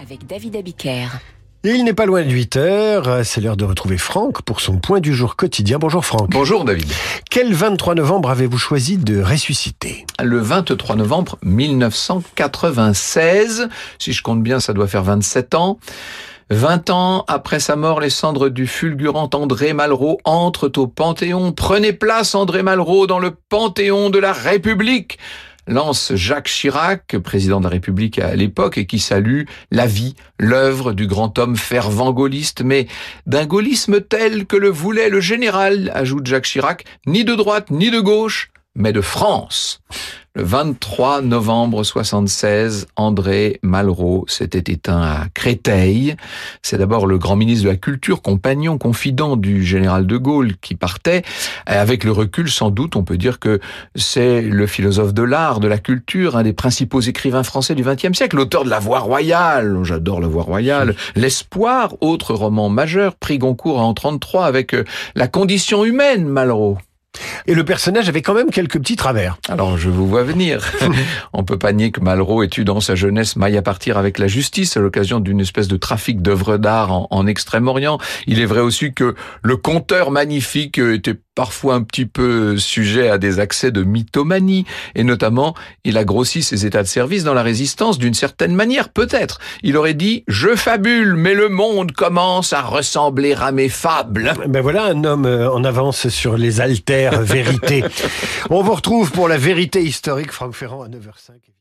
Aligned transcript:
avec 0.00 0.26
David 0.26 0.56
Abiker. 0.56 1.08
Et 1.64 1.70
il 1.70 1.84
n'est 1.84 1.94
pas 1.94 2.06
loin 2.06 2.24
de 2.24 2.30
8 2.30 2.56
heures, 2.56 3.24
c'est 3.24 3.40
l'heure 3.40 3.56
de 3.56 3.64
retrouver 3.64 3.96
Franck 3.96 4.42
pour 4.42 4.60
son 4.60 4.78
point 4.78 4.98
du 4.98 5.14
jour 5.14 5.36
quotidien. 5.36 5.78
Bonjour 5.78 6.04
Franck. 6.04 6.30
Bonjour 6.30 6.64
David. 6.64 6.90
Quel 7.30 7.54
23 7.54 7.94
novembre 7.94 8.30
avez-vous 8.30 8.58
choisi 8.58 8.96
de 8.96 9.22
ressusciter? 9.22 10.04
Le 10.20 10.40
23 10.40 10.96
novembre 10.96 11.38
1996, 11.42 13.68
si 14.00 14.12
je 14.12 14.22
compte 14.24 14.42
bien 14.42 14.58
ça 14.58 14.72
doit 14.72 14.88
faire 14.88 15.04
27 15.04 15.54
ans. 15.54 15.78
20 16.50 16.90
ans 16.90 17.24
après 17.28 17.60
sa 17.60 17.76
mort, 17.76 18.00
les 18.00 18.10
cendres 18.10 18.48
du 18.48 18.66
fulgurant 18.66 19.30
André 19.32 19.72
Malraux 19.72 20.18
entrent 20.24 20.72
au 20.76 20.88
Panthéon. 20.88 21.52
Prenez 21.52 21.92
place 21.92 22.34
André 22.34 22.64
Malraux 22.64 23.06
dans 23.06 23.20
le 23.20 23.30
Panthéon 23.30 24.10
de 24.10 24.18
la 24.18 24.32
République 24.32 25.20
lance 25.66 26.12
Jacques 26.14 26.48
Chirac, 26.48 27.16
président 27.18 27.58
de 27.58 27.64
la 27.64 27.70
République 27.70 28.18
à 28.18 28.34
l'époque, 28.34 28.78
et 28.78 28.86
qui 28.86 28.98
salue 28.98 29.42
la 29.70 29.86
vie, 29.86 30.14
l'œuvre 30.38 30.92
du 30.92 31.06
grand 31.06 31.38
homme 31.38 31.56
fervent 31.56 32.12
gaulliste, 32.12 32.62
mais 32.62 32.86
d'un 33.26 33.46
gaullisme 33.46 34.00
tel 34.00 34.46
que 34.46 34.56
le 34.56 34.68
voulait 34.68 35.08
le 35.08 35.20
général, 35.20 35.90
ajoute 35.94 36.26
Jacques 36.26 36.46
Chirac, 36.46 36.84
ni 37.06 37.24
de 37.24 37.34
droite 37.34 37.70
ni 37.70 37.90
de 37.90 38.00
gauche, 38.00 38.50
mais 38.74 38.92
de 38.92 39.00
France. 39.00 39.82
Le 40.34 40.44
23 40.44 41.20
novembre 41.20 41.84
76, 41.84 42.86
André 42.96 43.60
Malraux 43.62 44.24
s'était 44.28 44.72
éteint 44.72 45.02
à 45.02 45.26
Créteil. 45.34 46.16
C'est 46.62 46.78
d'abord 46.78 47.06
le 47.06 47.18
grand 47.18 47.36
ministre 47.36 47.64
de 47.64 47.68
la 47.68 47.76
Culture, 47.76 48.22
compagnon, 48.22 48.78
confident 48.78 49.36
du 49.36 49.62
général 49.62 50.06
de 50.06 50.16
Gaulle 50.16 50.56
qui 50.62 50.74
partait. 50.74 51.20
Avec 51.66 52.02
le 52.02 52.12
recul, 52.12 52.50
sans 52.50 52.70
doute, 52.70 52.96
on 52.96 53.04
peut 53.04 53.18
dire 53.18 53.40
que 53.40 53.60
c'est 53.94 54.40
le 54.40 54.66
philosophe 54.66 55.12
de 55.12 55.22
l'art, 55.22 55.60
de 55.60 55.68
la 55.68 55.76
culture, 55.76 56.34
un 56.34 56.44
des 56.44 56.54
principaux 56.54 57.02
écrivains 57.02 57.42
français 57.42 57.74
du 57.74 57.82
XXe 57.82 58.16
siècle, 58.16 58.36
l'auteur 58.36 58.64
de 58.64 58.70
La 58.70 58.78
Voix 58.78 59.00
royale. 59.00 59.80
J'adore 59.82 60.22
La 60.22 60.28
Voix 60.28 60.44
royale. 60.44 60.94
L'Espoir, 61.14 61.94
autre 62.00 62.32
roman 62.32 62.70
majeur, 62.70 63.16
prix 63.16 63.36
Goncourt 63.36 63.80
en 63.80 63.92
33 63.92 64.46
avec 64.46 64.72
euh, 64.72 64.84
La 65.14 65.28
condition 65.28 65.84
humaine, 65.84 66.26
Malraux. 66.26 66.78
Et 67.46 67.54
le 67.54 67.64
personnage 67.64 68.08
avait 68.08 68.22
quand 68.22 68.34
même 68.34 68.50
quelques 68.50 68.78
petits 68.78 68.96
travers. 68.96 69.38
Alors, 69.48 69.76
je 69.76 69.88
vous 69.88 70.06
vois 70.06 70.22
venir. 70.22 70.72
On 71.32 71.44
peut 71.44 71.58
pas 71.58 71.72
nier 71.72 71.90
que 71.90 72.00
Malraux 72.00 72.42
ait 72.42 72.50
eu 72.56 72.64
dans 72.64 72.80
sa 72.80 72.94
jeunesse 72.94 73.36
maille 73.36 73.56
à 73.56 73.62
partir 73.62 73.98
avec 73.98 74.18
la 74.18 74.28
justice 74.28 74.76
à 74.76 74.80
l'occasion 74.80 75.20
d'une 75.20 75.40
espèce 75.40 75.68
de 75.68 75.76
trafic 75.76 76.22
d'œuvres 76.22 76.56
d'art 76.56 76.92
en, 76.92 77.08
en 77.10 77.26
Extrême-Orient. 77.26 77.98
Il 78.26 78.40
est 78.40 78.46
vrai 78.46 78.60
aussi 78.60 78.92
que 78.92 79.14
le 79.42 79.56
conteur 79.56 80.10
magnifique 80.10 80.78
était 80.78 81.16
parfois 81.34 81.74
un 81.74 81.82
petit 81.82 82.06
peu 82.06 82.56
sujet 82.56 83.08
à 83.08 83.18
des 83.18 83.40
accès 83.40 83.70
de 83.70 83.82
mythomanie, 83.82 84.66
et 84.94 85.04
notamment, 85.04 85.54
il 85.84 85.96
a 85.96 86.04
grossi 86.04 86.42
ses 86.42 86.66
états 86.66 86.82
de 86.82 86.88
service 86.88 87.24
dans 87.24 87.34
la 87.34 87.42
résistance 87.42 87.98
d'une 87.98 88.14
certaine 88.14 88.54
manière, 88.54 88.90
peut-être. 88.90 89.38
Il 89.62 89.76
aurait 89.76 89.94
dit 89.94 90.24
«Je 90.28 90.54
fabule, 90.54 91.14
mais 91.14 91.34
le 91.34 91.48
monde 91.48 91.92
commence 91.92 92.52
à 92.52 92.62
ressembler 92.62 93.34
à 93.34 93.52
mes 93.52 93.68
fables». 93.68 94.34
Ben 94.48 94.60
voilà 94.60 94.84
un 94.86 95.04
homme 95.04 95.26
euh, 95.26 95.50
en 95.50 95.64
avance 95.64 96.08
sur 96.08 96.36
les 96.36 96.60
altères 96.60 97.22
vérités. 97.22 97.84
On 98.50 98.62
vous 98.62 98.74
retrouve 98.74 99.10
pour 99.10 99.28
la 99.28 99.38
vérité 99.38 99.82
historique, 99.82 100.32
Franck 100.32 100.54
Ferrand, 100.54 100.82
à 100.82 100.88
9h05. 100.88 101.52